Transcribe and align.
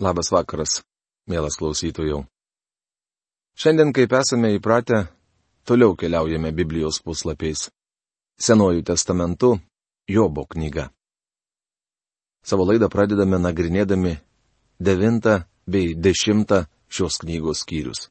Labas 0.00 0.30
vakaras, 0.32 0.78
mielas 1.28 1.58
klausytojų. 1.60 2.22
Šiandien, 3.52 3.90
kaip 3.92 4.14
esame 4.16 4.54
įpratę, 4.56 5.02
toliau 5.68 5.92
keliaujame 5.92 6.54
Biblijos 6.56 7.02
puslapiais. 7.04 7.66
Senojų 8.40 8.80
testamentu 8.88 9.58
Jobo 10.08 10.46
knyga. 10.48 10.86
Savo 12.40 12.64
laidą 12.64 12.88
pradedame 12.88 13.36
nagrinėdami 13.44 14.14
devintą 14.80 15.42
bei 15.68 15.92
dešimtą 15.92 16.62
šios 16.88 17.20
knygos 17.20 17.60
skyrius. 17.66 18.08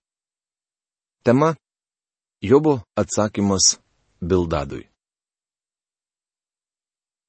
Tema- 1.25 1.55
Jobo 2.49 2.83
atsakymas 2.93 3.79
Bildadui. 4.21 4.85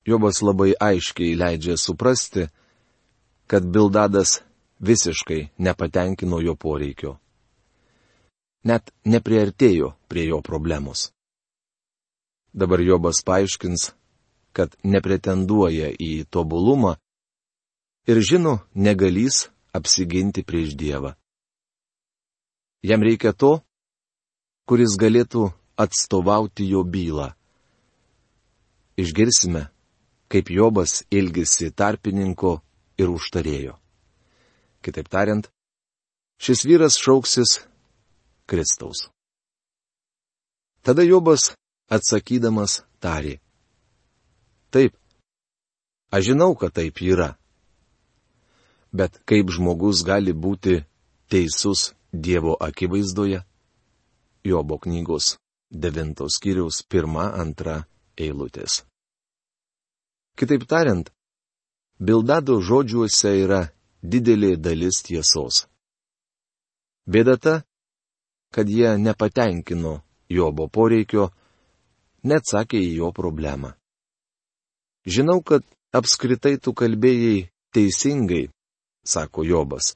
Jobas 0.05 0.45
labai 0.45 0.77
aiškiai 0.77 1.33
leidžia 1.33 1.81
suprasti, 1.81 2.51
kad 3.49 3.65
Bildadas 3.65 4.43
visiškai 4.81 5.49
nepatenkino 5.59 6.41
jo 6.41 6.57
poreikio. 6.57 7.19
Net 8.65 8.91
nepriartėjo 9.05 9.95
prie 10.09 10.27
jo 10.29 10.41
problemos. 10.45 11.11
Dabar 12.53 12.81
Jobas 12.83 13.23
paaiškins, 13.25 13.93
kad 14.53 14.75
nepretenduoja 14.83 15.93
į 15.95 16.27
tobulumą 16.29 16.97
ir 18.11 18.21
žino, 18.21 18.59
negalys 18.75 19.49
apsiginti 19.73 20.43
prieš 20.43 20.75
Dievą. 20.75 21.15
Jam 22.83 23.05
reikia 23.05 23.33
to, 23.37 23.61
kuris 24.67 24.97
galėtų 24.99 25.51
atstovauti 25.79 26.67
jo 26.73 26.83
bylą. 26.85 27.31
Išgirsime, 29.01 29.69
kaip 30.29 30.51
Jobas 30.51 31.05
ilgisi 31.11 31.71
tarpininko 31.71 32.59
ir 33.01 33.13
užtarėjo. 33.13 33.77
Kitaip 34.81 35.09
tariant, 35.13 35.49
šis 36.41 36.65
vyras 36.65 36.97
šauksis 36.97 37.61
Kristaus. 38.49 39.09
Tada 40.83 41.05
Jobas 41.05 41.53
atsakydamas 41.93 42.81
tarė. 43.03 43.37
Taip, 44.73 44.97
aš 46.15 46.31
žinau, 46.33 46.55
kad 46.57 46.73
taip 46.73 47.03
yra. 47.05 47.35
Bet 48.93 49.21
kaip 49.29 49.53
žmogus 49.53 50.03
gali 50.07 50.33
būti 50.33 50.81
teisus 51.31 51.93
Dievo 52.11 52.57
akivaizdoje? 52.59 53.45
Jobo 54.43 54.81
knygos 54.83 55.37
devintos 55.71 56.41
kiriaus 56.43 56.83
pirma, 56.89 57.31
antra 57.39 57.85
eilutės. 58.19 58.83
Kitaip 60.35 60.65
tariant, 60.67 61.11
Bildado 62.01 62.57
žodžiuose 62.65 63.31
yra 63.45 63.61
didelė 64.03 64.57
dalis 64.57 65.03
tiesos. 65.07 65.67
Bėda 67.07 67.37
ta, 67.37 67.55
kad 68.55 68.69
jie 68.69 68.97
nepatenkino 68.99 70.01
Jobo 70.31 70.69
poreikio, 70.69 71.31
neatsakė 72.23 72.79
į 72.79 72.91
jo 73.01 73.11
problemą. 73.13 73.75
Žinau, 75.07 75.41
kad 75.43 75.65
apskritai 75.97 76.59
tu 76.63 76.75
kalbėjai 76.77 77.49
teisingai, 77.75 78.51
sako 79.03 79.45
Jobas. 79.45 79.95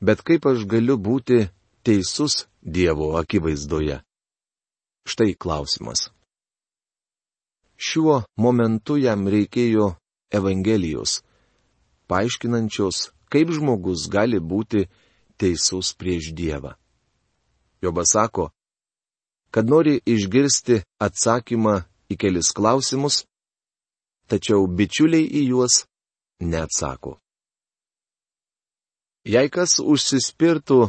Bet 0.00 0.22
kaip 0.22 0.46
aš 0.46 0.66
galiu 0.70 0.98
būti 0.98 1.48
teisus 1.82 2.46
Dievo 2.62 3.16
akivaizdoje? 3.18 4.02
Štai 5.08 5.34
klausimas. 5.34 6.10
Šiuo 7.78 8.22
momentu 8.36 8.98
jam 8.98 9.26
reikėjo 9.30 9.94
Evangelijos, 10.34 11.22
paaiškinančios, 12.10 13.10
kaip 13.32 13.52
žmogus 13.54 14.08
gali 14.10 14.40
būti 14.40 14.86
teisus 15.40 15.94
prieš 15.98 16.32
Dievą. 16.34 16.74
Jobas 17.82 18.10
sako, 18.16 18.50
kad 19.50 19.68
nori 19.70 20.00
išgirsti 20.04 20.82
atsakymą 20.98 21.74
į 22.10 22.16
kelis 22.20 22.50
klausimus, 22.56 23.22
tačiau 24.28 24.66
bičiuliai 24.66 25.24
į 25.24 25.42
juos 25.52 25.84
neatsako. 26.40 27.16
Jei 29.28 29.48
kas 29.52 29.78
užsispirtų 29.78 30.88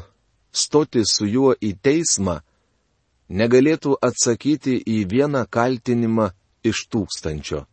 stoti 0.52 1.04
su 1.06 1.28
juo 1.28 1.54
į 1.60 1.74
teismą, 1.84 2.40
negalėtų 3.30 3.98
atsakyti 4.02 4.78
į 4.80 5.04
vieną 5.12 5.46
kaltinimą 5.52 6.30
iš 6.66 6.88
tūkstančio. 6.92 7.66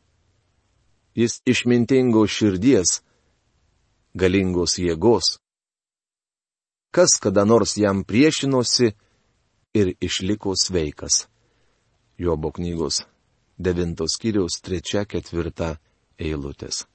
Jis 1.17 1.41
išmintingos 1.49 2.31
širdies, 2.31 3.01
galingos 4.17 4.79
jėgos. 4.81 5.37
Kas 6.91 7.19
kada 7.21 7.45
nors 7.45 7.77
jam 7.77 8.05
priešinosi 8.05 8.95
ir 9.77 9.93
išliko 10.01 10.55
sveikas. 10.57 11.27
Jobo 12.19 12.51
knygos 12.57 13.05
9 13.61 14.09
skyriaus 14.09 14.61
3-4 14.65 15.77
eilutės. 16.19 16.87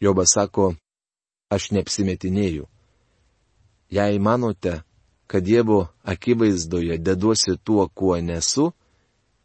Jobas 0.00 0.32
sako, 0.34 0.72
aš 1.52 1.70
neapsimetinėjau. 1.76 2.66
Jei 3.92 4.18
manote, 4.18 4.80
kad 5.28 5.44
Dievo 5.44 5.92
akivaizdoje 6.02 6.96
deduosi 6.98 7.58
tuo, 7.64 7.84
kuo 7.88 8.16
nesu, 8.20 8.72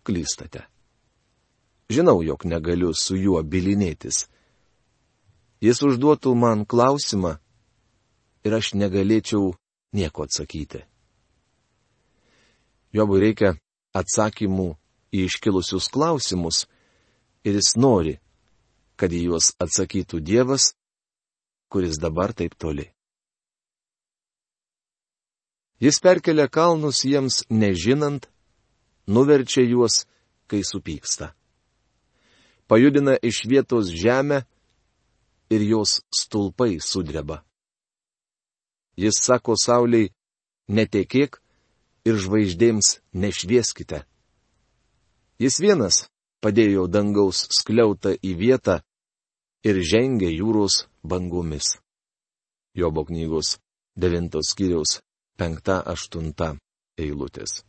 klystate. 0.03 0.63
Žinau, 1.91 2.23
jog 2.23 2.47
negaliu 2.47 2.93
su 2.95 3.19
juo 3.19 3.43
bilinėtis 3.43 4.25
jis 5.61 5.81
užduotų 5.83 6.33
man 6.35 6.65
klausimą 6.65 7.37
ir 8.45 8.57
aš 8.57 8.73
negalėčiau 8.77 9.55
nieko 9.97 10.27
atsakyti. 10.27 10.83
Jobui 12.93 13.21
reikia 13.21 13.55
atsakymų 13.97 14.69
į 15.13 15.25
iškilusius 15.27 15.89
klausimus 15.93 16.65
ir 17.43 17.57
jis 17.59 17.75
nori, 17.77 18.17
kad 18.97 19.13
į 19.13 19.27
juos 19.29 19.53
atsakytų 19.61 20.21
Dievas, 20.23 20.73
kuris 21.69 21.99
dabar 22.01 22.33
taip 22.33 22.55
toli. 22.57 22.87
Jis 25.77 25.99
perkelia 26.01 26.47
kalnus 26.49 27.03
jiems 27.05 27.43
nežinant, 27.49 28.25
nuverčia 29.05 29.61
juos, 29.61 30.07
kai 30.49 30.63
supyksta. 30.65 31.35
Pajudina 32.67 33.13
iš 33.21 33.45
vietos 33.45 33.91
žemę, 33.93 34.41
ir 35.49 35.61
jos 35.61 36.01
stulpai 36.19 36.79
sudreba. 36.79 37.43
Jis 38.97 39.19
sako 39.21 39.55
Sauliai, 39.55 40.11
netekėk 40.67 41.39
ir 42.07 42.15
žvaigždėms 42.23 42.97
nešvieskite. 43.13 44.03
Jis 45.37 45.59
vienas 45.61 46.07
padėjo 46.41 46.87
dangaus 46.89 47.45
skliautą 47.59 48.15
į 48.17 48.33
vietą 48.41 48.79
ir 49.67 49.81
žengė 49.91 50.31
jūros 50.33 50.87
bangomis. 51.03 51.77
Jobo 52.73 53.05
knygos 53.05 53.57
9 53.97 54.41
skyriaus 54.49 54.99
5-8 55.37 56.57
eilutės. 56.97 57.61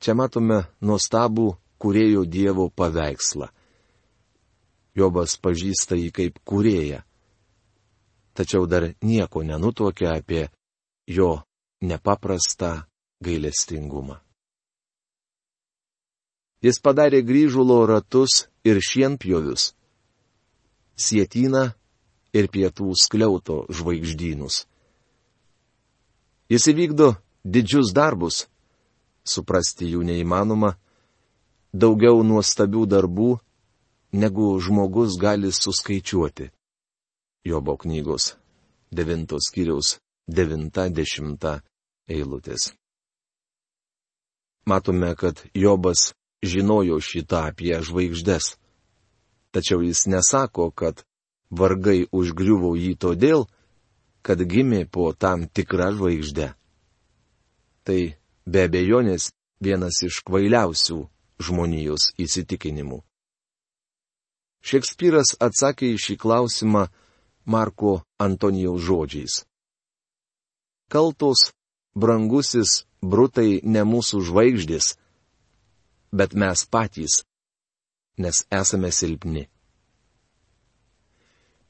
Čia 0.00 0.14
matome 0.16 0.62
nuostabų 0.80 1.50
kurėjo 1.80 2.24
Dievo 2.24 2.70
paveikslą. 2.72 3.50
Jobas 4.96 5.36
pažįsta 5.38 5.98
jį 5.98 6.10
kaip 6.14 6.40
kurėją. 6.44 7.02
Tačiau 8.34 8.66
dar 8.66 8.90
nieko 9.02 9.42
nenutokia 9.46 10.16
apie 10.18 10.48
jo 11.06 11.42
nepaprastą 11.82 12.86
gailestingumą. 13.24 14.18
Jis 16.60 16.76
padarė 16.84 17.22
grįžulo 17.24 17.86
ratus 17.88 18.46
ir 18.68 18.80
šienpjovius, 18.84 19.70
sietyną 20.96 21.70
ir 22.36 22.48
pietų 22.52 22.92
skliauto 23.00 23.64
žvaigždynus. 23.72 24.66
Jis 26.52 26.66
įvykdo 26.72 27.14
didžius 27.44 27.94
darbus, 27.96 28.44
suprasti 29.24 29.88
jų 29.94 30.04
neįmanoma, 30.04 30.74
daugiau 31.72 32.20
nuostabių 32.26 32.84
darbų 32.90 33.30
negu 34.12 34.60
žmogus 34.60 35.18
gali 35.18 35.52
suskaičiuoti. 35.52 36.50
Jobo 37.44 37.76
knygos 37.76 38.34
9 38.92 39.38
skyriaus 39.46 39.98
90 40.28 41.60
eilutės. 42.08 42.72
Matome, 44.66 45.14
kad 45.16 45.40
Jobas 45.54 46.12
žinojo 46.42 47.00
šitą 47.00 47.46
apie 47.50 47.74
žvaigždės. 47.82 48.56
Tačiau 49.50 49.82
jis 49.82 50.06
nesako, 50.06 50.70
kad 50.70 51.02
vargai 51.50 52.06
užgriuvo 52.12 52.76
jį 52.78 52.94
todėl, 52.98 53.46
kad 54.22 54.38
gimė 54.42 54.84
po 54.86 55.12
tam 55.12 55.48
tikrą 55.48 55.90
žvaigždę. 55.96 56.52
Tai 57.84 58.00
be 58.46 58.66
abejonės 58.68 59.30
vienas 59.64 60.02
iš 60.06 60.20
kvailiausių 60.26 61.00
žmonijos 61.40 62.12
įsitikinimų. 62.20 63.00
Šekspyras 64.60 65.36
atsakė 65.40 65.94
į 65.94 66.00
šį 66.04 66.16
klausimą 66.20 66.88
Marko 67.48 68.00
Antonijaus 68.20 68.82
žodžiais. 68.84 69.34
Kaltos, 70.92 71.50
brangusis, 71.94 72.84
brutai 73.00 73.60
ne 73.64 73.84
mūsų 73.86 74.20
žvaigždės, 74.28 74.96
bet 76.12 76.34
mes 76.34 76.66
patys, 76.66 77.22
nes 78.18 78.44
esame 78.50 78.90
silpni. 78.92 79.48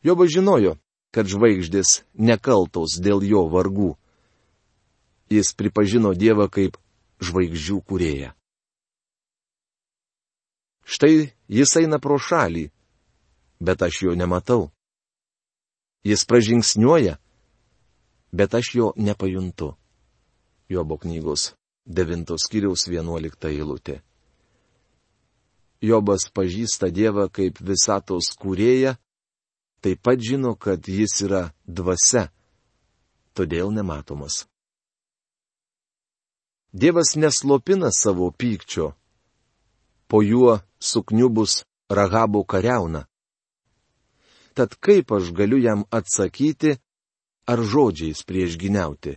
Jobas 0.03 0.33
žinojo, 0.33 0.79
kad 1.13 1.29
žvaigždės 1.29 2.03
nekaltos 2.17 2.97
dėl 3.03 3.23
jo 3.23 3.45
vargų. 3.53 3.95
Jis 5.31 5.53
pripažino 5.55 6.15
Dievą 6.17 6.49
kaip 6.51 6.79
žvaigždžių 7.23 7.79
kurėją. 7.87 8.33
Štai 10.91 11.31
jis 11.47 11.77
eina 11.79 12.01
pro 12.03 12.17
šalį, 12.19 12.71
bet 13.61 13.83
aš 13.83 14.03
jo 14.03 14.15
nematau. 14.15 14.71
Jis 16.05 16.25
pražingsniuoja, 16.25 17.19
bet 18.33 18.55
aš 18.55 18.75
jo 18.75 18.93
nepajuntu. 18.97 19.75
Jobo 20.69 20.97
knygos 20.97 21.53
9 21.87 22.37
skyriaus 22.39 22.87
11 22.89 23.49
eilutė. 23.51 24.01
Jobas 25.81 26.29
pažįsta 26.33 26.91
Dievą 26.93 27.27
kaip 27.33 27.59
visatos 27.65 28.31
kūrėją, 28.37 28.95
taip 29.81 30.03
pat 30.05 30.21
žino, 30.21 30.55
kad 30.55 30.85
jis 30.85 31.23
yra 31.25 31.43
dvasia, 31.65 32.29
todėl 33.35 33.73
nematomas. 33.73 34.45
Dievas 36.71 37.17
neslopina 37.17 37.91
savo 37.91 38.31
pykčio, 38.31 38.93
po 40.07 40.23
juo 40.23 40.61
sukniubus 40.79 41.65
ragabo 41.91 42.45
kariauna. 42.45 43.10
Tad 44.61 44.75
kaip 44.77 45.13
aš 45.13 45.31
galiu 45.33 45.57
jam 45.57 45.87
atsakyti, 45.89 46.75
ar 47.49 47.59
žodžiais 47.65 48.19
prieš 48.29 48.59
giniauti? 48.61 49.15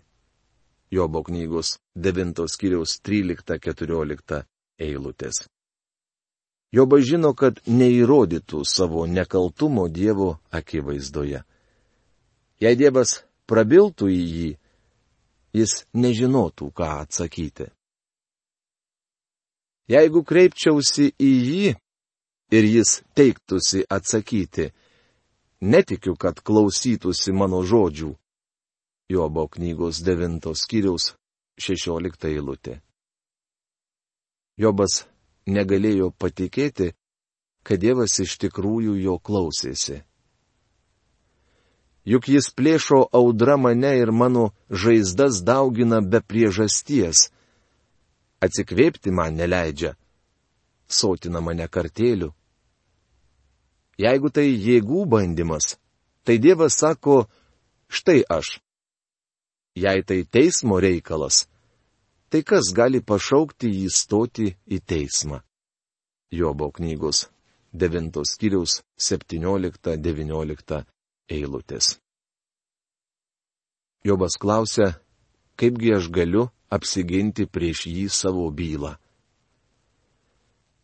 Jobo 0.88 1.19
knygos 1.28 1.81
9 2.00 2.45
skyriaus 2.48 3.01
13-14 3.04 4.38
eilutės. 4.80 5.42
Joba 6.72 7.01
žino, 7.04 7.34
kad 7.36 7.60
neįrodytų 7.68 8.62
savo 8.63 9.04
nekaltumo 9.04 9.90
Dievo 9.92 10.30
akivaizdoje. 10.48 11.42
Jei 12.63 12.80
Dievas 12.80 13.25
prabiltų 13.44 14.07
į 14.16 14.22
jį, 14.36 14.50
jis 15.60 15.74
nežinotų, 15.92 16.69
ką 16.72 16.88
atsakyti. 17.01 17.68
Jeigu 19.92 20.24
kreipčiausi 20.24 21.10
į 21.19 21.34
jį 21.50 21.75
ir 22.56 22.69
jis 22.78 22.96
teiktųsi 23.12 23.84
atsakyti, 23.92 24.69
netikiu, 25.63 26.15
kad 26.19 26.44
klausytųsi 26.44 27.31
mano 27.31 27.63
žodžių. 27.63 28.12
Jobo 29.12 29.48
knygos 29.48 30.01
9 30.04 30.54
skyriaus 30.56 31.13
16 31.60 32.27
eilutė. 32.31 32.80
Jobas 34.57 35.04
negalėjo 35.48 36.12
patikėti, 36.18 36.94
kad 37.63 37.80
Dievas 37.80 38.19
iš 38.19 38.38
tikrųjų 38.44 38.95
jo 39.01 39.18
klausėsi. 39.19 40.04
Juk 42.04 42.27
jis 42.27 42.50
plėšo 42.51 43.00
audra 43.15 43.56
mane 43.57 43.94
ir 43.98 44.12
mano 44.12 44.51
žaizdas 44.69 45.39
daugina 45.48 46.01
be 46.01 46.19
priežasties. 46.19 47.30
Atsikvėpti 48.44 49.12
man 49.12 49.39
neleidžia. 49.39 49.94
Sotina 50.88 51.39
mane 51.39 51.68
kartėliu. 51.71 52.33
Jeigu 54.04 54.30
tai 54.36 54.50
jėgų 54.52 55.06
bandymas, 55.08 55.78
tai 56.26 56.36
Dievas 56.42 56.76
sako, 56.82 57.24
štai 57.88 58.24
aš. 58.28 58.58
Jei 59.80 60.04
tai 60.04 60.24
teismo 60.28 60.80
reikalas, 60.84 61.46
tai 62.30 62.44
kas 62.44 62.74
gali 62.76 63.00
pašaukti 63.02 63.72
jį 63.72 63.90
stoti 63.94 64.48
į 64.68 64.82
teismą? 64.84 65.40
Jobo 66.34 66.72
knygos 66.74 67.28
9 67.74 68.26
skyriaus 68.28 68.82
17-19 69.00 70.84
eilutės. 71.30 71.98
Jobas 74.04 74.36
klausia, 74.36 75.00
kaipgi 75.56 75.94
aš 75.96 76.10
galiu 76.12 76.50
apsiginti 76.74 77.48
prieš 77.48 77.86
jį 77.88 78.10
savo 78.12 78.50
bylą. 78.52 78.98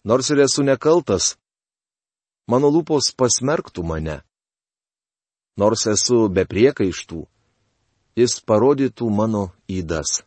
Nors 0.07 0.30
ir 0.31 0.45
esu 0.45 0.63
nekaltas, 0.63 1.36
mano 2.50 2.72
lūpos 2.74 3.13
pasmerktų 3.13 3.84
mane. 3.86 4.18
Nors 5.60 5.86
esu 5.92 6.25
be 6.34 6.46
priekaištų, 6.50 7.22
jis 8.18 8.40
parodytų 8.48 9.10
mano 9.13 9.50
įdas. 9.69 10.24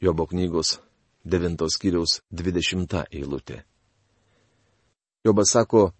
Jobo 0.00 0.26
knygos 0.30 0.78
9 1.24 1.68
skyriaus 1.74 2.20
20 2.32 3.04
eilutė. 3.10 3.64
Jobas 5.24 5.54
sako, 5.56 5.92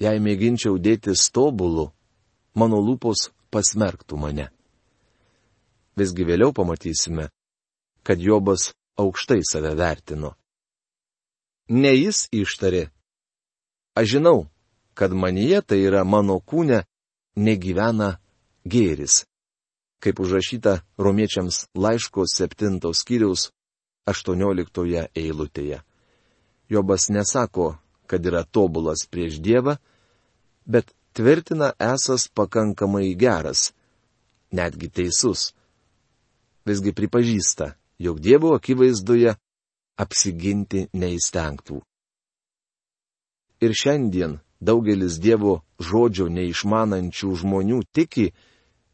jei 0.00 0.20
mėginčiau 0.20 0.76
dėtis 0.76 1.28
tobulu, 1.32 1.90
mano 2.54 2.80
lūpos 2.84 3.30
pasmerktų 3.52 4.18
mane. 4.20 4.48
Visgi 5.96 6.24
vėliau 6.24 6.52
pamatysime, 6.56 7.28
kad 8.04 8.20
Jobas 8.20 8.72
aukštai 8.96 9.40
save 9.44 9.74
vertino. 9.76 10.34
Ne 11.68 11.92
jis 11.96 12.26
ištarė. 12.32 12.88
Aš 13.94 14.16
žinau, 14.16 14.46
kad 14.94 15.12
manyje 15.12 15.60
tai 15.66 15.82
yra 15.88 16.04
mano 16.04 16.38
kūne 16.40 16.84
negyvena 17.36 18.16
gėris 18.64 19.22
kaip 20.02 20.20
užrašyta 20.20 20.80
romiečiams 20.98 21.66
laiško 21.74 22.26
7 22.26 22.80
skyriaus 22.94 23.50
18 24.06 25.06
eilutėje. 25.14 25.78
Jobas 26.68 27.08
nesako, 27.08 27.76
kad 28.10 28.26
yra 28.26 28.42
tobulas 28.42 29.06
prieš 29.06 29.38
Dievą, 29.38 29.76
bet 30.66 30.90
tvirtina 31.14 31.70
esas 31.78 32.26
pakankamai 32.28 33.14
geras, 33.14 33.70
netgi 34.50 34.90
teisus. 34.90 35.52
Visgi 36.66 36.92
pripažįsta, 36.92 37.74
jog 38.02 38.18
Dievo 38.20 38.56
akivaizdoje 38.58 39.36
apsiginti 40.02 40.88
neįstengtų. 40.92 41.78
Ir 43.62 43.74
šiandien 43.78 44.40
daugelis 44.60 45.18
Dievo 45.22 45.60
žodžio 45.78 46.26
neišmanančių 46.28 47.34
žmonių 47.42 47.82
tiki, 47.94 48.32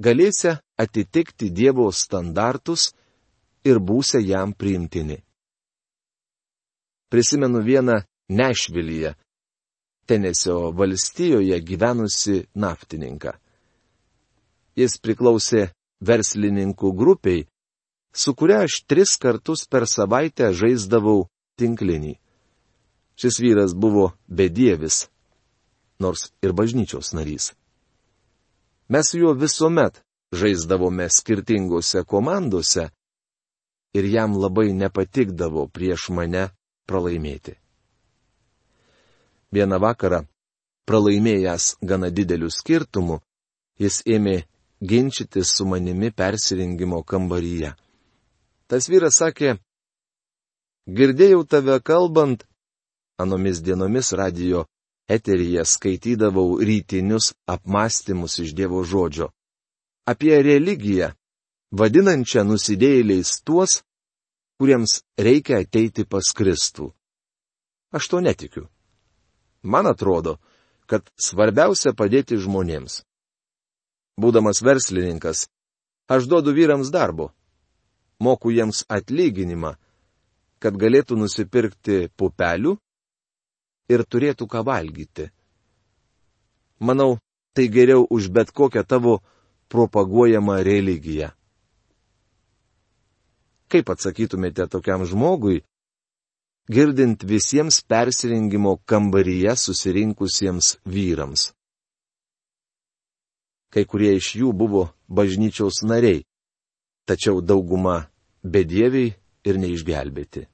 galėsia 0.00 0.58
atitikti 0.76 1.48
Dievo 1.50 1.88
standartus 1.92 2.92
ir 3.64 3.80
būsia 3.80 4.20
jam 4.20 4.52
priimtini. 4.52 5.22
Prisimenu 7.08 7.64
vieną 7.64 8.02
Nešvilyje, 8.28 9.14
Tenesio 10.08 10.70
valstijoje 10.72 11.56
gyvenusi 11.60 12.42
naftininką. 12.56 13.32
Jis 14.76 14.96
priklausė 15.00 15.70
verslininkų 16.00 16.92
grupiai, 16.96 17.46
su 18.12 18.32
kuria 18.34 18.62
aš 18.64 18.82
tris 18.88 19.16
kartus 19.20 19.66
per 19.66 19.88
savaitę 19.88 20.52
žaisdavau 20.52 21.26
tinklinį. 21.60 22.14
Šis 23.18 23.40
vyras 23.42 23.74
buvo 23.74 24.12
bedievis, 24.28 25.08
nors 25.98 26.30
ir 26.42 26.52
bažnyčios 26.52 27.12
narys. 27.12 27.52
Mes 28.88 29.10
su 29.10 29.18
juo 29.18 29.32
visuomet 29.34 30.00
žaisdavome 30.32 31.08
skirtingose 31.10 32.04
komandose 32.04 32.88
ir 33.94 34.04
jam 34.04 34.36
labai 34.36 34.72
nepatikdavo 34.72 35.66
prieš 35.66 36.08
mane 36.14 36.48
pralaimėti. 36.86 37.56
Vieną 39.52 39.78
vakarą, 39.80 40.22
pralaimėjęs 40.88 41.78
gana 41.82 42.10
dideliu 42.12 42.50
skirtumu, 42.52 43.20
jis 43.80 44.02
ėmė 44.06 44.42
ginčytis 44.80 45.52
su 45.56 45.66
manimi 45.66 46.10
persirengimo 46.12 47.02
kambaryje. 47.02 47.72
Tas 48.68 48.88
vyras 48.88 49.20
sakė, 49.20 49.56
girdėjau 50.88 51.44
tave 51.48 51.80
kalbant, 51.80 52.44
anomis 53.18 53.62
dienomis 53.62 54.12
radio 54.12 54.64
eteryje 55.08 55.64
skaitydavau 55.64 56.58
rytinius 56.68 57.32
apmąstymus 57.46 58.38
iš 58.44 58.54
Dievo 58.54 58.84
žodžio. 58.84 59.30
Apie 60.08 60.36
religiją, 60.42 61.12
vadinančią 61.72 62.44
nusidėjėliais 62.48 63.40
tuos, 63.44 63.82
kuriems 64.58 65.02
reikia 65.18 65.60
ateiti 65.64 66.04
pas 66.04 66.32
Kristų. 66.36 66.92
Aš 67.92 68.08
to 68.08 68.20
netikiu. 68.20 68.68
Man 69.62 69.86
atrodo, 69.86 70.38
kad 70.86 71.08
svarbiausia 71.16 71.92
padėti 71.92 72.38
žmonėms. 72.40 73.02
Būdamas 74.18 74.62
verslininkas, 74.64 75.46
aš 76.08 76.26
duodu 76.26 76.54
vyrams 76.56 76.90
darbo, 76.90 77.30
moku 78.20 78.50
jiems 78.50 78.84
atlyginimą, 78.88 79.76
kad 80.58 80.74
galėtų 80.74 81.18
nusipirkti 81.20 82.08
pupelių 82.18 82.76
ir 83.88 84.04
turėtų 84.04 84.46
ką 84.48 84.62
valgyti. 84.66 85.28
Manau, 86.78 87.18
tai 87.54 87.66
geriau 87.68 88.06
už 88.10 88.28
bet 88.30 88.52
kokią 88.54 88.84
tavo 88.86 89.18
propaguojamą 89.68 90.62
religiją. 90.62 91.32
Kaip 93.68 93.90
atsakytumėte 93.92 94.64
tokiam 94.72 95.04
žmogui, 95.04 95.60
girdint 96.72 97.24
visiems 97.24 97.82
persirengimo 97.84 98.78
kambaryje 98.88 99.56
susirinkusiems 99.56 100.78
vyrams? 100.86 101.50
Kai 103.68 103.84
kurie 103.84 104.14
iš 104.16 104.30
jų 104.40 104.54
buvo 104.56 104.86
bažnyčiaus 105.12 105.82
nariai, 105.84 106.22
tačiau 107.04 107.42
dauguma 107.44 108.06
bedieviai 108.44 109.12
ir 109.44 109.60
neišgelbėti. 109.60 110.46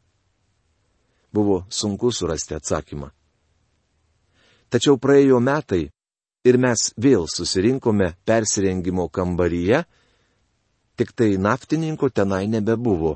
Buvo 1.35 1.62
sunku 1.71 2.11
surasti 2.14 2.57
atsakymą. 2.59 3.12
Tačiau 4.75 4.99
praėjo 4.99 5.38
metai 5.38 5.85
ir 6.43 6.57
mes 6.59 6.88
vėl 6.99 7.28
susirinkome 7.31 8.09
persirengimo 8.26 9.07
kambaryje, 9.07 9.85
tik 10.99 11.12
tai 11.14 11.37
naftininko 11.38 12.11
tenai 12.11 12.49
nebebuvo. 12.50 13.14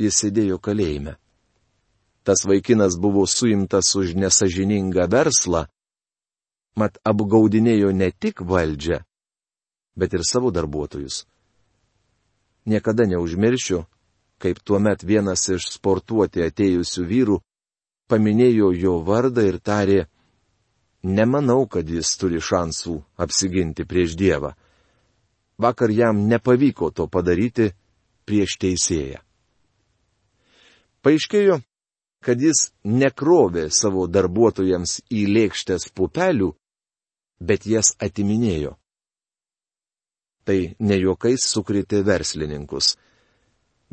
Jis 0.00 0.22
sėdėjo 0.22 0.56
kalėjime. 0.56 1.18
Tas 2.24 2.46
vaikinas 2.48 2.96
buvo 2.96 3.26
suimtas 3.28 3.92
už 3.92 4.16
nesažiningą 4.16 5.04
verslą, 5.12 5.66
mat 6.80 6.96
apgaudinėjo 7.04 7.92
ne 7.92 8.08
tik 8.08 8.40
valdžią, 8.40 9.02
bet 10.00 10.16
ir 10.16 10.24
savo 10.24 10.48
darbuotojus. 10.54 11.26
Niekada 12.64 13.04
neužmiršiu, 13.04 13.84
kaip 14.40 14.64
tuo 14.64 14.80
met 14.80 15.04
vienas 15.04 15.44
iš 15.52 15.74
sportuoti 15.76 16.40
atėjusių 16.48 17.04
vyrų 17.12 17.42
paminėjo 18.08 18.72
jo 18.72 19.00
vardą 19.04 19.44
ir 19.44 19.60
tarė, 19.60 20.06
nemanau, 21.02 21.66
kad 21.66 21.88
jis 21.88 22.16
turi 22.18 22.40
šansų 22.42 22.96
apsiginti 23.20 23.86
prieš 23.88 24.16
Dievą 24.18 24.54
vakar 25.58 25.90
jam 25.90 26.28
nepavyko 26.28 26.90
to 26.90 27.06
padaryti 27.06 27.72
prieš 28.24 28.56
teisėją. 28.62 29.20
Paaiškėjo, 31.02 31.60
kad 32.24 32.42
jis 32.42 32.70
nekrovė 32.84 33.68
savo 33.74 34.06
darbuotojams 34.10 34.98
į 35.14 35.24
lėkštės 35.34 35.90
pupelių, 35.94 36.52
bet 37.40 37.66
jas 37.66 37.94
atiminėjo. 38.02 38.74
Tai 40.44 40.58
nejokais 40.78 41.44
sukritė 41.44 42.02
verslininkus. 42.06 42.96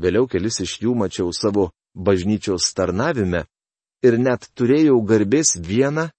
Vėliau 0.02 0.28
kelis 0.28 0.60
iš 0.64 0.80
jų 0.84 0.96
mačiau 0.98 1.32
savo 1.36 1.70
bažnyčios 1.94 2.74
tarnavime 2.76 3.46
ir 4.04 4.18
net 4.20 4.50
turėjau 4.58 4.98
garbės 5.08 5.56
vieną 5.60 6.10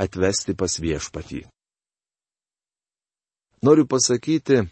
atvesti 0.00 0.56
pas 0.56 0.72
viešpatį. 0.80 1.44
Noriu 3.60 3.84
pasakyti, 3.84 4.64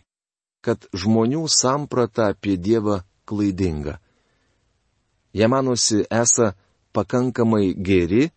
kad 0.65 0.89
žmonių 0.97 1.45
samprata 1.53 2.31
apie 2.33 2.57
Dievą 2.57 3.03
klaidinga. 3.29 3.99
Jie 5.37 5.47
manosi 5.53 6.07
esą 6.09 6.55
pakankamai 6.97 7.77
geri 7.77 8.31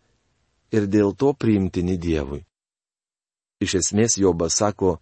ir 0.76 0.88
dėl 0.92 1.16
to 1.16 1.32
priimtini 1.34 1.96
Dievui. 1.98 2.44
Iš 3.64 3.78
esmės 3.80 4.18
Jobas 4.20 4.58
sako, 4.60 4.98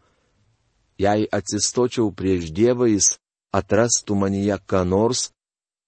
jei 1.01 1.25
atsistočiau 1.31 2.11
prieš 2.13 2.51
Dievą, 2.53 2.85
jis 2.91 3.17
atrastų 3.55 4.15
manyje 4.19 4.59
ką 4.69 4.83
nors, 4.85 5.31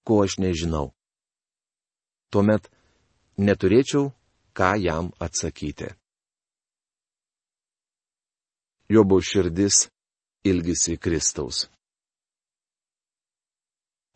ko 0.02 0.24
aš 0.24 0.40
nežinau. 0.42 0.90
Tuomet 2.32 2.66
neturėčiau 3.38 4.10
ką 4.56 4.74
jam 4.78 5.10
atsakyti. 5.18 5.88
Jobo 8.88 9.20
širdis 9.20 9.88
ilgisi 10.44 10.96
Kristaus. 10.96 11.68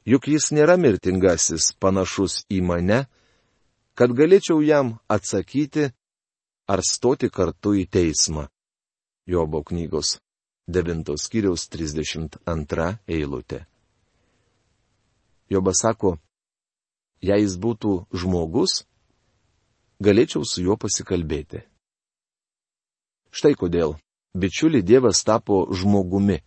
Juk 0.06 0.28
jis 0.28 0.52
nėra 0.54 0.76
mirtingasis 0.78 1.72
panašus 1.82 2.44
į 2.52 2.60
mane, 2.62 3.06
kad 3.98 4.12
galėčiau 4.12 4.60
jam 4.62 4.98
atsakyti 5.08 5.88
ar 6.70 6.82
stoti 6.84 7.30
kartu 7.30 7.74
į 7.80 7.86
teismą. 7.90 8.46
Jobo 9.26 9.64
knygos 9.66 10.18
9 10.70 11.16
skyriaus 11.18 11.66
32 11.72 12.86
eilutė. 13.06 13.64
Jobas 15.50 15.80
sako, 15.82 16.16
jei 17.22 17.42
jis 17.42 17.54
būtų 17.62 17.92
žmogus, 18.10 18.82
galėčiau 20.02 20.44
su 20.44 20.62
juo 20.64 20.76
pasikalbėti. 20.80 21.62
Štai 23.32 23.54
kodėl 23.56 23.96
bičiuli 24.36 24.82
Dievas 24.82 25.22
tapo 25.24 25.66
žmogumi, 25.72 26.38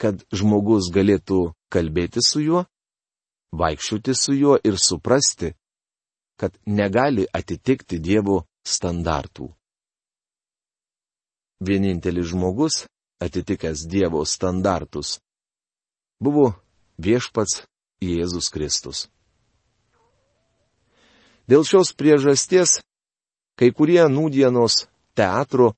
kad 0.00 0.24
žmogus 0.32 0.90
galėtų 0.92 1.54
kalbėti 1.72 2.22
su 2.24 2.42
juo, 2.44 2.64
vaikščioti 3.54 4.14
su 4.14 4.34
juo 4.36 4.56
ir 4.64 4.78
suprasti, 4.78 5.54
kad 6.36 6.56
negali 6.66 7.26
atitikti 7.32 8.00
Dievo 8.02 8.42
standartų. 8.66 9.48
Vienintelis 11.64 12.32
žmogus, 12.32 12.84
atitikęs 13.22 13.86
Dievo 13.88 14.24
standartus, 14.26 15.18
buvo 16.20 16.52
viešpats 16.98 17.62
Jėzus 18.02 18.50
Kristus. 18.52 19.06
Dėl 21.48 21.64
šios 21.68 21.92
priežasties 21.92 22.78
kai 23.58 23.70
kurie 23.70 24.02
nūdienos 24.08 24.86
teatro 25.16 25.74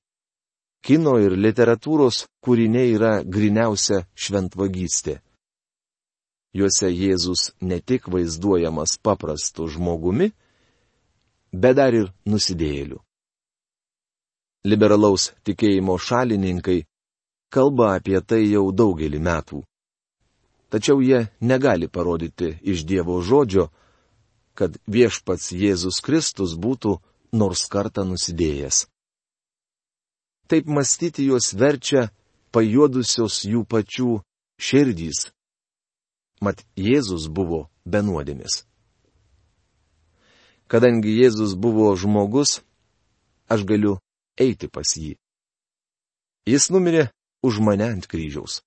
kino 0.81 1.17
ir 1.19 1.35
literatūros 1.35 2.25
kūriniai 2.43 2.93
yra 2.95 3.13
griniausia 3.23 4.05
šventvagystė. 4.15 5.19
Juose 6.57 6.89
Jėzus 6.89 7.51
ne 7.61 7.79
tik 7.83 8.07
vaizduojamas 8.09 8.97
paprastu 9.03 9.67
žmogumi, 9.69 10.31
bet 11.51 11.75
dar 11.77 11.93
ir 11.93 12.07
nusidėjėliu. 12.25 13.01
Liberalaus 14.65 15.31
tikėjimo 15.45 15.97
šalininkai 15.99 16.79
kalba 17.53 17.93
apie 17.97 18.19
tai 18.21 18.41
jau 18.47 18.71
daugelį 18.71 19.19
metų. 19.27 19.61
Tačiau 20.71 20.99
jie 21.03 21.27
negali 21.39 21.87
parodyti 21.87 22.57
iš 22.63 22.83
Dievo 22.87 23.21
žodžio, 23.21 23.69
kad 24.57 24.77
viešpats 24.89 25.51
Jėzus 25.53 26.01
Kristus 26.01 26.55
būtų 26.57 26.97
nors 27.37 27.67
kartą 27.69 28.05
nusidėjęs. 28.09 28.87
Taip 30.49 30.65
mąstyti 30.65 31.27
juos 31.27 31.51
verčia 31.53 32.07
pajuodusios 32.55 33.43
jų 33.45 33.65
pačių 33.69 34.21
širdys. 34.57 35.27
Mat 36.41 36.63
Jėzus 36.77 37.27
buvo 37.29 37.67
benuodėmis. 37.85 38.63
Kadangi 40.67 41.13
Jėzus 41.21 41.53
buvo 41.55 41.91
žmogus, 41.95 42.61
aš 43.47 43.63
galiu 43.67 43.97
eiti 44.39 44.67
pas 44.71 44.89
jį. 44.97 45.15
Jis 46.47 46.69
numirė 46.71 47.09
už 47.43 47.59
mane 47.61 47.85
ant 47.85 48.07
kryžiaus. 48.07 48.61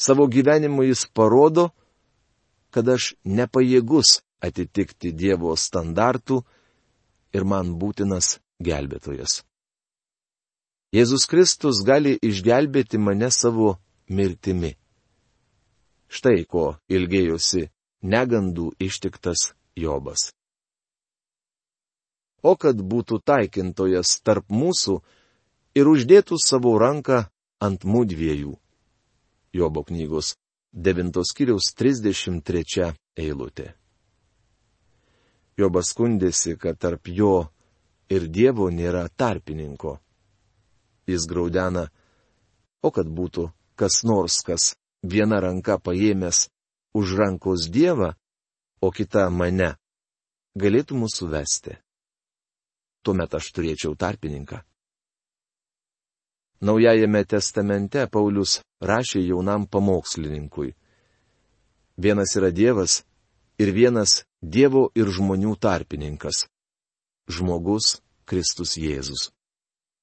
Savo 0.00 0.26
gyvenimu 0.26 0.82
jis 0.88 1.04
parodo, 1.12 1.70
kad 2.72 2.88
aš 2.88 3.14
nepajėgus 3.24 4.20
atitikti 4.40 5.12
Dievo 5.12 5.54
standartų 5.56 6.40
ir 7.36 7.44
man 7.44 7.76
būtinas 7.80 8.38
gelbėtojas. 8.60 9.42
Jėzus 10.90 11.28
Kristus 11.30 11.84
gali 11.86 12.16
išgelbėti 12.18 12.98
mane 12.98 13.30
savo 13.30 13.76
mirtimi. 14.10 14.74
Štai 16.10 16.42
ko 16.50 16.74
ilgėjosi 16.90 17.68
negandų 18.02 18.72
ištiktas 18.82 19.52
Jobas. 19.78 20.32
O 22.42 22.56
kad 22.56 22.80
būtų 22.80 23.20
taikintojas 23.22 24.18
tarp 24.24 24.48
mūsų 24.50 24.98
ir 25.78 25.86
uždėtų 25.86 26.40
savo 26.42 26.74
ranką 26.80 27.28
ant 27.62 27.84
mūdviejų. 27.84 28.56
Jobo 29.52 29.84
knygos 29.84 30.34
9 30.72 31.22
skyriaus 31.26 31.70
33 31.76 32.94
eilutė. 33.18 33.74
Jobas 35.60 35.92
skundėsi, 35.92 36.56
kad 36.56 36.78
tarp 36.80 37.10
jo 37.12 37.34
ir 38.08 38.30
Dievo 38.32 38.70
nėra 38.72 39.08
tarpininko 39.12 39.98
jis 41.10 41.26
graudena, 41.26 41.88
o 42.82 42.90
kad 42.94 43.08
būtų 43.08 43.50
kas 43.78 44.02
nors, 44.06 44.40
kas 44.46 44.74
viena 45.02 45.40
ranka 45.42 45.78
paėmęs 45.78 46.48
už 46.96 47.14
rankos 47.18 47.68
Dievą, 47.72 48.14
o 48.80 48.90
kita 48.90 49.28
mane, 49.30 49.74
galėtų 50.56 50.98
mūsų 51.02 51.30
vesti. 51.34 51.76
Tuomet 53.04 53.34
aš 53.34 53.52
turėčiau 53.56 53.94
tarpininką. 53.96 54.60
Naujajame 56.60 57.22
testamente 57.24 58.04
Paulius 58.12 58.58
rašė 58.84 59.22
jaunam 59.24 59.64
pamokslininkui. 59.64 60.74
Vienas 61.96 62.36
yra 62.36 62.50
Dievas 62.52 63.00
ir 63.60 63.72
vienas 63.76 64.24
Dievo 64.40 64.88
ir 64.96 65.10
žmonių 65.12 65.52
tarpininkas. 65.60 66.46
Žmogus 67.28 67.98
Kristus 68.24 68.78
Jėzus. 68.80 69.28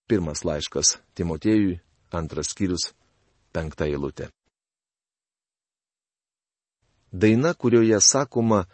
Pirmas 0.08 0.44
laiškas 0.46 1.00
Timotėjui, 1.18 1.80
antras 2.14 2.54
skyrius, 2.54 2.92
penkta 3.52 3.88
eilutė. 3.90 4.30
Daina, 7.12 7.56
kurioje 7.58 7.98
sakoma, 8.04 8.68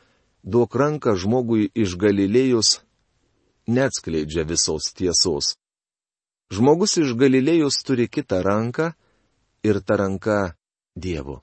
duok 0.44 0.76
ranką 0.76 1.14
žmogui 1.16 1.70
iš 1.74 1.96
Galilėjus, 2.02 2.82
neatskleidžia 3.72 4.44
visos 4.44 4.90
tiesos. 4.92 5.54
Žmogus 6.52 6.98
iš 7.00 7.16
Galilėjus 7.16 7.80
turi 7.88 8.10
kitą 8.12 8.42
ranką 8.44 8.92
ir 9.64 9.80
ta 9.80 9.98
ranka 10.02 10.58
Dievo. 10.94 11.40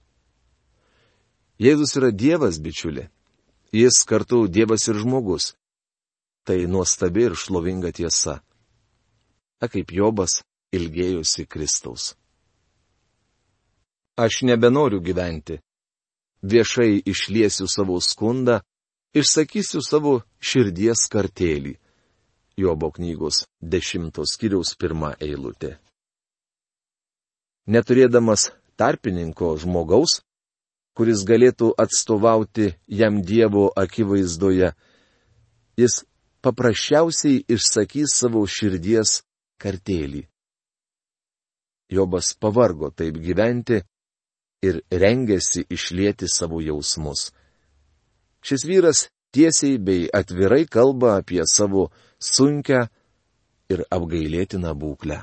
Jėzus 1.59 1.97
yra 1.97 2.12
Dievas, 2.12 2.61
bičiuli. 2.61 3.09
Jis 3.72 4.02
kartu 4.04 4.48
Dievas 4.48 4.88
ir 4.88 4.98
žmogus. 4.98 5.54
Tai 6.46 6.58
nuostabi 6.66 7.28
ir 7.28 7.34
šlovinga 7.38 7.92
tiesa. 7.94 8.40
A 9.62 9.68
kaip 9.68 9.92
Jobas 9.92 10.40
ilgėjusi 10.74 11.46
Kristaus. 11.46 12.14
Aš 14.18 14.42
nebenoriu 14.42 15.00
gyventi. 15.00 15.60
Viešai 16.42 17.02
išliesiu 17.06 17.68
savo 17.68 18.00
skundą, 18.00 18.60
išsakysiu 19.14 19.82
savo 19.84 20.14
širdies 20.40 21.06
kartėlį. 21.12 21.76
Jobo 22.60 22.90
knygos 22.96 23.44
dešimtos 23.60 24.34
kiriaus 24.40 24.74
pirmą 24.76 25.14
eilutę. 25.20 25.78
Neturėdamas 27.70 28.50
tarpininko 28.80 29.54
žmogaus, 29.62 30.20
kuris 31.00 31.23
galėtų 31.25 31.71
atstovauti 31.80 32.75
jam 32.92 33.23
Dievo 33.25 33.71
akivaizdoje, 33.83 34.75
jis 35.80 35.95
paprasčiausiai 36.45 37.38
išsakys 37.49 38.12
savo 38.21 38.42
širdies 38.45 39.23
kartėlį. 39.64 40.26
Jobas 41.88 42.35
pavargo 42.37 42.90
taip 42.92 43.16
gyventi 43.16 43.78
ir 44.61 44.83
rengėsi 44.92 45.64
išlieti 45.73 46.28
savo 46.28 46.61
jausmus. 46.61 47.30
Šis 48.45 48.66
vyras 48.69 49.00
tiesiai 49.33 49.80
bei 49.80 50.04
atvirai 50.21 50.66
kalba 50.69 51.14
apie 51.23 51.40
savo 51.49 51.88
sunkę 52.21 52.83
ir 53.73 53.87
apgailėtiną 53.88 54.76
būklę. 54.76 55.23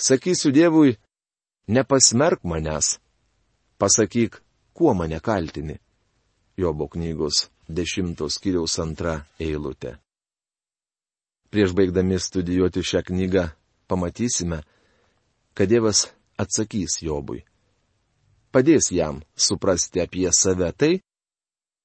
Sakysiu 0.00 0.48
Dievui, 0.48 0.96
nepasmerk 1.68 2.40
manęs, 2.48 2.96
pasakyk, 3.80 4.42
kuo 4.76 4.94
mane 4.94 5.20
kaltini. 5.20 5.76
Jobo 6.60 6.88
knygos 6.92 7.48
dešimtos 7.68 8.36
kiriaus 8.42 8.76
antra 8.84 9.14
eilutė. 9.40 9.96
Prieš 11.50 11.72
baigdami 11.74 12.18
studijuoti 12.20 12.82
šią 12.90 13.00
knygą 13.08 13.44
pamatysime, 13.88 14.60
kad 15.54 15.70
Dievas 15.72 16.06
atsakys 16.38 17.00
Jobui. 17.02 17.42
Padės 18.52 18.90
jam 18.92 19.22
suprasti 19.34 20.02
apie 20.02 20.28
save 20.34 20.70
tai, 20.76 20.94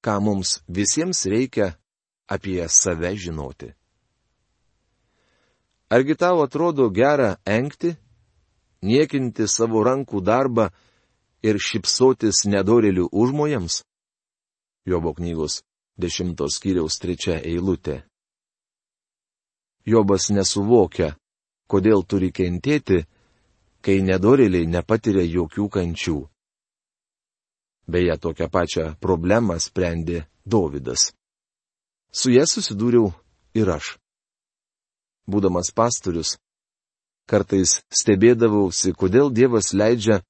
ką 0.04 0.20
mums 0.22 0.60
visiems 0.68 1.24
reikia 1.30 1.72
apie 2.28 2.62
save 2.68 3.14
žinoti. 3.16 3.72
Argi 5.90 6.14
tau 6.18 6.42
atrodo 6.42 6.90
gera 6.90 7.36
enkti, 7.46 7.94
niekinti 8.82 9.46
savo 9.46 9.84
rankų 9.86 10.22
darbą 10.22 10.70
ir 11.42 11.58
šipsotis 11.60 12.44
nedorelių 12.46 13.08
užmojams? 13.12 13.82
Jobo 14.86 15.12
knygos 15.16 15.62
dešimtos 15.98 16.60
kiriaus 16.62 16.98
trečia 17.02 17.40
eilutė. 17.40 18.04
Jobas 19.86 20.30
nesuvokia, 20.30 21.14
kodėl 21.70 22.02
turi 22.04 22.32
kentėti, 22.34 23.04
kai 23.80 24.00
nedoreliai 24.02 24.66
nepatiria 24.66 25.22
jokių 25.22 25.68
kančių. 25.70 26.18
Beje, 27.86 28.16
tokią 28.18 28.48
pačią 28.50 28.86
problemą 29.00 29.60
sprendė 29.62 30.24
Dovydas. 30.44 31.12
Su 32.10 32.32
jie 32.34 32.42
susidūriau 32.46 33.12
ir 33.54 33.70
aš. 33.70 33.94
Būdamas 35.30 35.70
pastorius, 35.74 36.36
kartais 37.30 37.80
stebėdavausi, 37.90 38.94
kodėl 38.94 39.30
Dievas 39.30 39.72
leidžia 39.74 40.20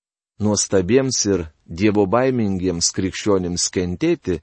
nuostabiems 0.43 1.19
ir 1.33 1.47
dievo 1.67 2.07
baimingiems 2.07 2.91
krikščionims 2.97 3.69
kentėti, 3.75 4.41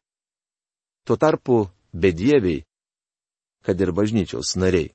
tuo 1.06 1.17
tarpu 1.17 1.67
bedieviai, 1.93 2.63
kad 3.63 3.79
ir 3.79 3.93
bažnyčios 3.95 4.56
nariai, 4.60 4.91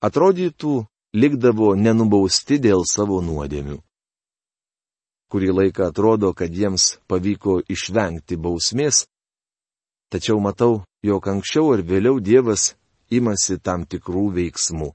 atrodytų 0.00 0.86
likdavo 1.18 1.74
nenubausti 1.76 2.58
dėl 2.62 2.84
savo 2.86 3.20
nuodėmių. 3.24 3.78
Kurį 5.28 5.50
laiką 5.52 5.90
atrodo, 5.90 6.32
kad 6.32 6.54
jiems 6.54 6.96
pavyko 7.08 7.58
išvengti 7.68 8.38
bausmės, 8.40 9.04
tačiau 10.08 10.40
matau, 10.40 10.84
jog 11.04 11.28
anksčiau 11.28 11.74
ar 11.74 11.82
vėliau 11.84 12.16
Dievas 12.20 12.72
imasi 13.12 13.58
tam 13.60 13.84
tikrų 13.84 14.24
veiksmų. 14.38 14.88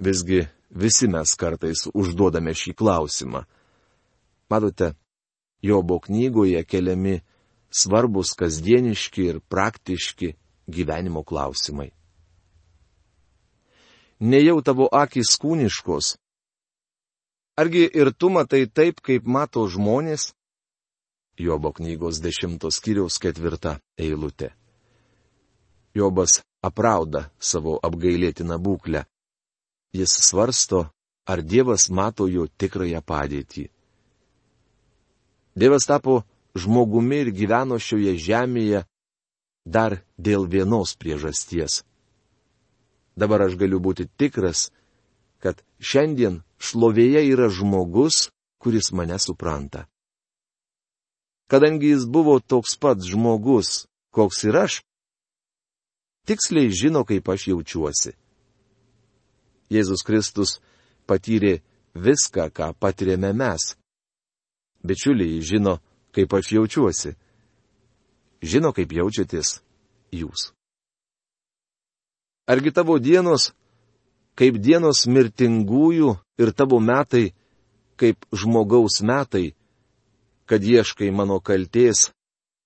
Visgi 0.00 0.46
visi 0.72 1.08
mes 1.08 1.34
kartais 1.36 1.84
užduodame 1.92 2.54
šį 2.56 2.72
klausimą. 2.80 3.44
Matote, 4.52 4.92
Jobo 5.62 5.96
knygoje 6.04 6.60
keliami 6.64 7.20
svarbus 7.70 8.34
kasdieniški 8.36 9.24
ir 9.30 9.40
praktiški 9.40 10.34
gyvenimo 10.66 11.22
klausimai. 11.24 11.90
Nejau 14.20 14.60
tavo 14.62 14.88
akis 14.92 15.34
kūniškos. 15.42 16.16
Argi 17.58 17.88
ir 18.00 18.12
tu 18.14 18.30
matai 18.30 18.66
taip, 18.66 19.00
kaip 19.02 19.26
mato 19.26 19.64
žmonės? 19.66 20.30
Jobo 21.38 21.72
knygos 21.72 22.20
dešimtos 22.22 22.78
kiriaus 22.84 23.18
ketvirta 23.18 23.78
eilutė. 23.98 24.52
Jobas 25.94 26.40
aprauda 26.62 27.30
savo 27.40 27.78
apgailėtiną 27.82 28.58
būklę. 28.62 29.04
Jis 29.92 30.12
svarsto, 30.28 30.86
ar 31.26 31.42
Dievas 31.42 31.90
mato 31.90 32.28
jo 32.28 32.46
tikrąją 32.46 33.02
padėtį. 33.02 33.66
Dievas 35.54 35.86
tapo 35.86 36.22
žmogumi 36.56 37.22
ir 37.26 37.32
gyveno 37.36 37.78
šioje 37.78 38.16
žemėje 38.16 38.84
dar 39.64 40.00
dėl 40.18 40.48
vienos 40.48 40.96
priežasties. 40.96 41.82
Dabar 43.16 43.46
aš 43.46 43.58
galiu 43.60 43.80
būti 43.80 44.08
tikras, 44.16 44.70
kad 45.42 45.60
šiandien 45.78 46.40
šlovėje 46.58 47.26
yra 47.28 47.52
žmogus, 47.52 48.30
kuris 48.62 48.92
mane 48.96 49.18
supranta 49.20 49.86
kadangi 51.52 51.86
jis 51.86 52.06
buvo 52.08 52.40
toks 52.40 52.78
pats 52.80 53.04
žmogus, 53.12 53.84
koks 54.16 54.38
ir 54.48 54.56
aš, 54.56 54.74
tiksliai 56.24 56.70
žino, 56.72 57.02
kaip 57.04 57.28
aš 57.28 57.50
jaučiuosi. 57.50 58.12
Jėzus 59.68 60.00
Kristus 60.08 60.54
patyrė 61.04 61.58
viską, 61.92 62.48
ką 62.56 62.70
patiriame 62.80 63.34
mes. 63.36 63.74
Bičiuliai 64.82 65.40
žino, 65.40 65.78
kaip 66.14 66.34
aš 66.34 66.52
jaučiuosi. 66.56 67.14
Žino, 68.42 68.72
kaip 68.74 68.92
jaučiatės 68.92 69.60
jūs. 70.12 70.50
Argi 72.50 72.72
tavo 72.74 72.98
dienos, 72.98 73.52
kaip 74.34 74.58
dienos 74.58 75.06
mirtingųjų 75.06 76.16
ir 76.42 76.50
tavo 76.52 76.80
metai, 76.82 77.30
kaip 77.96 78.26
žmogaus 78.34 78.98
metai, 79.06 79.54
kad 80.50 80.64
ieškai 80.64 81.12
mano 81.14 81.38
kalties 81.38 82.10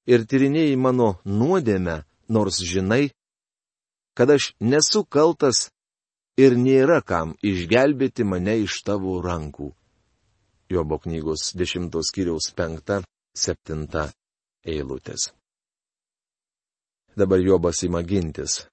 ir 0.09 0.25
tyrinėjai 0.25 0.77
mano 0.81 1.19
nuodėmę, 1.29 2.03
nors 2.33 2.63
žinai, 2.65 3.13
kad 4.17 4.33
aš 4.33 4.55
nesu 4.61 5.05
kaltas 5.05 5.69
ir 6.41 6.57
nėra 6.57 7.03
kam 7.05 7.37
išgelbėti 7.45 8.25
mane 8.25 8.63
iš 8.65 8.81
tavo 8.87 9.21
rankų. 9.21 9.75
Jobo 10.71 10.99
knygos 10.99 11.53
10 11.55 11.91
skyriaus 12.03 12.51
5-7 12.59 14.09
eilutės. 14.67 15.31
Dabar 17.17 17.39
Jobas 17.41 17.83
ima 17.87 18.03
gintis. 18.03 18.67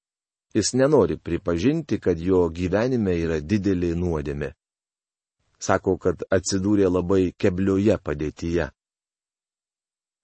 Jis 0.53 0.73
nenori 0.73 1.17
pripažinti, 1.17 1.99
kad 1.99 2.19
jo 2.19 2.47
gyvenime 2.49 3.13
yra 3.17 3.38
didelė 3.41 3.93
nuodėmė. 3.97 4.49
Sako, 5.62 5.95
kad 5.97 6.25
atsidūrė 6.34 6.89
labai 6.89 7.32
keblioje 7.38 7.97
padėtyje. 7.97 8.67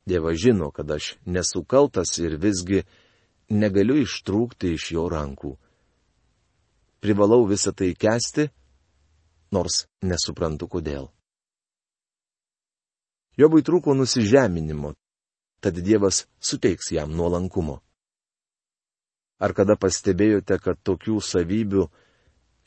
Dievas 0.09 0.41
žino, 0.41 0.71
kad 0.73 0.89
aš 0.91 1.15
nesu 1.25 1.63
kaltas 1.63 2.17
ir 2.17 2.35
visgi 2.41 2.81
negaliu 3.49 4.01
ištrūkti 4.01 4.73
iš 4.73 4.91
jo 4.97 5.05
rankų. 5.09 5.53
Privalau 6.99 7.45
visą 7.47 7.71
tai 7.77 7.93
kesti, 7.93 8.49
nors 9.53 9.85
nesuprantu 10.01 10.67
kodėl. 10.67 11.07
Jobui 13.39 13.63
trūko 13.63 13.93
nusižeminimo, 13.95 14.93
tad 15.63 15.77
Dievas 15.79 16.25
suteiks 16.43 16.91
jam 16.91 17.13
nuolankumo. 17.15 17.77
Ar 19.39 19.53
kada 19.55 19.77
pastebėjote, 19.79 20.57
kad 20.59 20.79
tokių 20.83 21.21
savybių 21.23 21.85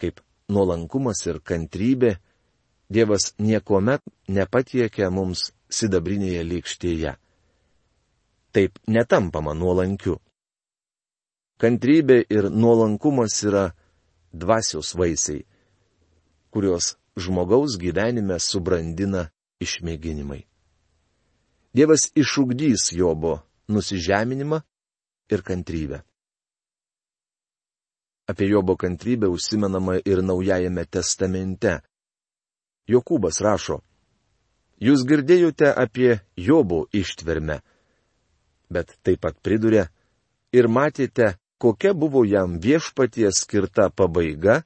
kaip 0.01 0.23
nuolankumas 0.49 1.21
ir 1.29 1.43
kantrybė, 1.45 2.17
Dievas 2.93 3.33
niekuomet 3.41 4.03
nepatiekia 4.29 5.09
mums 5.13 5.51
sidabrinėje 5.73 6.43
lėkštėje. 6.45 7.13
Taip 8.53 8.81
netampama 8.85 9.55
nuolankiu. 9.57 10.19
Kantrybė 11.61 12.19
ir 12.29 12.51
nuolankumas 12.51 13.39
yra 13.49 13.67
dvasios 14.33 14.93
vaisiai, 14.99 15.45
kuriuos 16.53 16.97
žmogaus 17.17 17.79
gyvenime 17.81 18.37
subrandina 18.41 19.29
išmėginimai. 19.65 20.43
Dievas 21.73 22.11
išugdys 22.15 22.93
Jobo 22.93 23.41
nusižeminimą 23.69 24.61
ir 25.33 25.43
kantrybę. 25.43 26.03
Apie 28.29 28.49
Jobo 28.49 28.77
kantrybę 28.77 29.29
užsimenama 29.29 29.97
ir 30.05 30.23
Naujajame 30.23 30.85
testamente. 30.87 31.81
Jokūbas 32.89 33.41
rašo, 33.41 33.81
Jūs 34.83 35.05
girdėjote 35.07 35.69
apie 35.79 36.17
Jobo 36.35 36.89
ištvermę, 36.91 37.61
bet 38.67 38.97
taip 39.07 39.21
pat 39.23 39.37
priduria, 39.39 39.85
ir 40.51 40.67
matėte, 40.67 41.37
kokia 41.63 41.93
buvo 41.95 42.25
jam 42.27 42.57
viešpaties 42.59 43.45
skirta 43.45 43.93
pabaiga, 43.95 44.65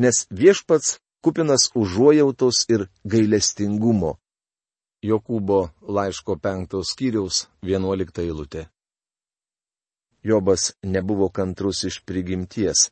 nes 0.00 0.24
viešpats 0.32 0.96
kupinas 1.20 1.68
užuojautos 1.76 2.64
ir 2.72 2.86
gailestingumo. 3.04 4.16
Jokūbo 5.04 5.58
laiško 5.84 6.38
penktos 6.40 6.94
skyriaus 6.94 7.44
vienuolikta 7.68 8.22
eilutė. 8.24 8.62
Jobas 10.24 10.70
nebuvo 10.80 11.28
kantrus 11.28 11.82
iš 11.84 11.98
prigimties. 12.08 12.88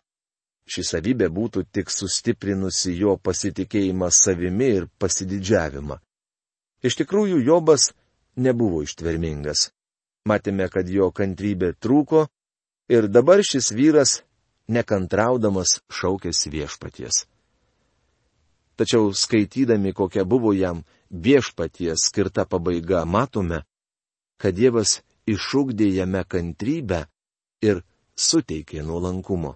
Ši 0.68 0.84
savybė 0.84 1.30
būtų 1.32 1.64
tik 1.72 1.88
sustiprinusi 1.90 2.92
jo 2.98 3.16
pasitikėjimą 3.16 4.10
savimi 4.12 4.68
ir 4.76 4.88
pasididžiavimą. 5.00 5.96
Iš 6.84 6.98
tikrųjų, 7.00 7.40
Jobas 7.48 7.88
nebuvo 8.36 8.82
ištvermingas. 8.84 9.70
Matėme, 10.28 10.68
kad 10.68 10.88
jo 10.88 11.08
kantrybė 11.10 11.72
trūko 11.80 12.26
ir 12.92 13.08
dabar 13.08 13.40
šis 13.42 13.72
vyras, 13.72 14.20
nekantraudamas, 14.68 15.80
šaukėsi 15.88 16.52
viešpaties. 16.52 17.24
Tačiau 18.82 19.12
skaitydami, 19.14 19.92
kokia 19.94 20.24
buvo 20.26 20.50
jam 20.50 20.80
viešpaties 21.14 22.02
skirta 22.08 22.42
pabaiga, 22.50 23.04
matome, 23.06 23.60
kad 24.42 24.56
Dievas 24.58 24.96
išugdė 25.30 25.86
jame 25.94 26.24
kantrybę 26.26 27.04
ir 27.62 27.84
suteikė 28.18 28.82
nuolankumo. 28.82 29.52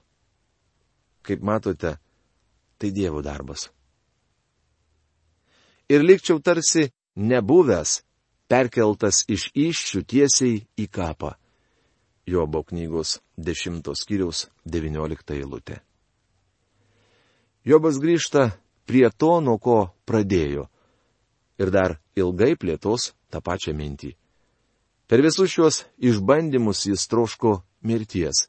Kaip 1.26 1.42
matote, 1.42 1.96
tai 2.78 2.90
Dievo 2.94 3.18
darbas. 3.26 3.64
Ir 5.90 6.06
likčiau 6.06 6.38
tarsi 6.38 6.84
nebuvęs, 7.18 8.04
perkeltas 8.46 9.24
iš 9.26 9.48
iššių 9.58 10.02
tiesiai 10.06 10.60
į 10.78 10.86
kapą. 10.86 11.32
Jobo 12.30 12.62
knygos 12.62 13.18
10 13.42 13.90
skyriaus 13.98 14.44
19 14.70 15.34
eilutė. 15.34 15.80
Jobas 17.66 17.98
grįžta 17.98 18.52
prie 18.87 19.11
to, 19.11 19.40
nuo 19.40 19.59
ko 19.59 19.79
pradėjo. 20.09 20.68
Ir 21.61 21.72
dar 21.72 21.99
ilgai 22.16 22.55
plėtos 22.57 23.12
tą 23.33 23.42
pačią 23.42 23.75
mintį. 23.77 24.14
Per 25.07 25.22
visus 25.22 25.51
šiuos 25.53 25.85
išbandymus 26.03 26.87
jis 26.88 27.07
troško 27.11 27.61
mirties. 27.87 28.46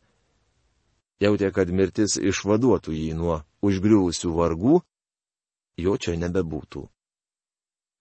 Jautė, 1.22 1.50
kad 1.54 1.70
mirtis 1.74 2.18
išvaduotų 2.18 2.94
jį 2.94 3.14
nuo 3.18 3.42
užgriuvusių 3.66 4.34
vargų, 4.38 4.82
jo 5.78 5.94
čia 5.98 6.18
nebebūtų. 6.18 6.84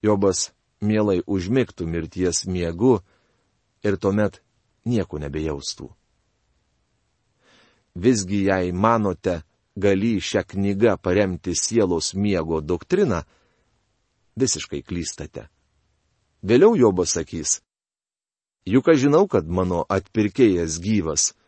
Jobas 0.04 0.50
mielai 0.80 1.22
užmigtų 1.24 1.86
mirties 1.88 2.44
miegu 2.44 2.98
ir 3.84 3.96
tuomet 3.96 4.40
nieko 4.84 5.20
nebejaustų. 5.20 5.88
Visgi 7.96 8.42
jei 8.44 8.72
manote, 8.72 9.40
gali 9.76 10.16
šią 10.20 10.42
knygą 10.52 10.96
paremti 10.98 11.54
sielos 11.54 12.14
miego 12.14 12.60
doktriną, 12.60 13.22
visiškai 14.36 14.82
klystate. 14.82 15.48
Vėliau 16.46 16.76
Jobas 16.78 17.16
sakys, 17.16 17.60
Juk 18.66 18.88
aš 18.88 19.06
žinau, 19.06 19.28
kad 19.30 19.46
mano 19.46 19.84
atpirkėjas 19.86 20.82
gyvas. 20.82 21.38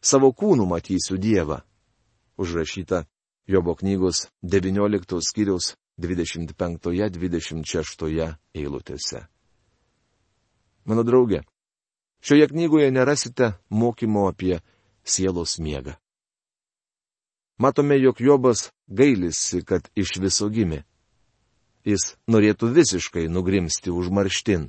Savo 0.00 0.32
kūnų 0.32 0.64
matysiu 0.70 1.18
Dievą. 1.20 1.60
Užrašyta 2.40 3.04
Jobo 3.46 3.74
knygos 3.76 4.32
19 4.40 5.20
skyriaus 5.20 5.76
25-26 6.00 8.32
eilutėse. 8.56 9.28
Mano 10.88 11.04
draugė, 11.04 11.44
šioje 12.24 12.48
knygoje 12.48 12.88
nerasite 12.90 13.52
mokymo 13.68 14.28
apie 14.30 14.60
sielos 15.04 15.58
miegą. 15.60 16.00
Matome, 17.58 18.00
jog 18.00 18.20
Jobas 18.20 18.70
gailisi, 18.86 19.62
kad 19.64 19.88
iš 19.94 20.16
viso 20.20 20.48
gimė. 20.52 20.82
Jis 21.86 22.16
norėtų 22.28 22.68
visiškai 22.76 23.28
nugrimsti 23.32 23.92
užmarštin. 23.94 24.68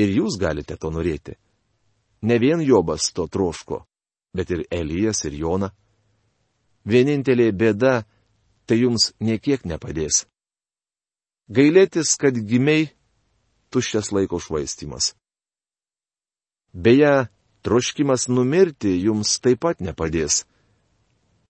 Ir 0.00 0.12
jūs 0.16 0.38
galite 0.40 0.78
to 0.80 0.88
norėti. 0.94 1.36
Ne 2.22 2.38
vien 2.38 2.62
Jobas 2.64 3.10
to 3.12 3.26
troško, 3.26 3.82
bet 4.32 4.50
ir 4.50 4.64
Elijas 4.70 5.24
ir 5.28 5.36
Jona. 5.36 5.72
Vienintelė 6.88 7.50
bėda- 7.52 8.04
tai 8.66 8.78
jums 8.78 9.12
niekiek 9.20 9.64
nepadės. 9.64 10.24
Gailėtis, 11.50 12.16
kad 12.16 12.32
gimiai- 12.32 12.88
tuščias 13.70 14.12
laiko 14.12 14.38
švaistimas. 14.40 15.14
Beje, 16.72 17.28
troškimas 17.62 18.28
numirti 18.28 18.96
jums 19.02 19.38
taip 19.40 19.60
pat 19.60 19.80
nepadės. 19.80 20.46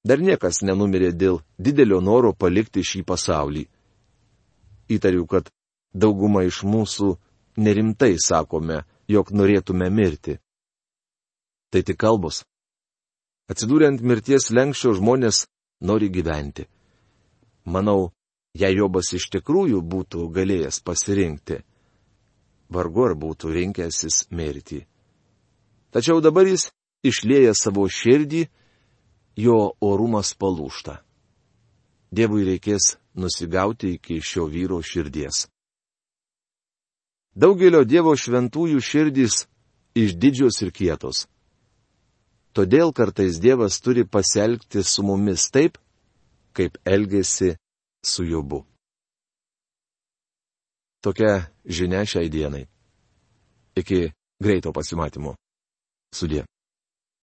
Dar 0.05 0.19
niekas 0.19 0.63
nenumirė 0.67 1.13
dėl 1.15 1.41
didelio 1.59 2.01
noro 2.03 2.33
palikti 2.35 2.83
šį 2.83 3.05
pasaulį. 3.07 3.67
Įtariu, 4.91 5.27
kad 5.31 5.51
dauguma 5.95 6.43
iš 6.45 6.63
mūsų 6.67 7.15
nerimtai 7.57 8.17
sakome, 8.19 8.83
jog 9.09 9.31
norėtume 9.31 9.89
mirti. 9.91 10.39
Tai 11.71 11.83
tik 11.87 11.99
kalbos. 12.03 12.43
Atsidūrę 13.51 13.89
ant 13.93 14.03
mirties 14.03 14.51
lenkščio 14.51 14.97
žmonės 14.99 15.47
nori 15.87 16.09
gyventi. 16.11 16.67
Manau, 17.65 18.11
jei 18.59 18.75
Jobas 18.75 19.13
iš 19.15 19.29
tikrųjų 19.37 19.83
būtų 19.87 20.27
galėjęs 20.35 20.81
pasirinkti, 20.83 21.61
vargu 22.73 23.07
ar 23.07 23.15
būtų 23.19 23.53
rinkęsis 23.55 24.27
mirtį. 24.35 24.83
Tačiau 25.93 26.21
dabar 26.25 26.49
jis 26.49 26.71
išlėja 27.05 27.55
savo 27.55 27.87
širdį, 27.87 28.47
jo 29.37 29.73
orumas 29.81 30.35
palūšta. 30.37 31.01
Dievui 32.13 32.45
reikės 32.45 32.97
nusigauti 33.17 33.95
iki 33.97 34.21
šio 34.21 34.47
vyro 34.53 34.83
širdies. 34.85 35.47
Daugelio 37.33 37.85
Dievo 37.89 38.13
šventųjų 38.13 38.81
širdys 38.85 39.47
išdidžios 39.97 40.61
ir 40.67 40.73
kietos. 40.73 41.27
Todėl 42.53 42.93
kartais 42.93 43.41
Dievas 43.41 43.81
turi 43.81 44.05
pasielgti 44.05 44.83
su 44.85 45.03
mumis 45.03 45.49
taip, 45.49 45.79
kaip 46.53 46.77
elgėsi 46.85 47.55
su 48.05 48.27
Jobu. 48.29 48.67
Tokia 51.01 51.49
žinia 51.65 52.05
šiai 52.05 52.29
dienai. 52.29 52.67
Iki 53.81 54.13
greito 54.43 54.73
pasimatymo. 54.77 55.33
Sudė. 56.13 56.45